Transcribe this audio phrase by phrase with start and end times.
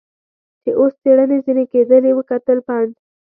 [0.63, 2.87] چې اوس څېړنې ځنې کېدلې وکتل، پنډ.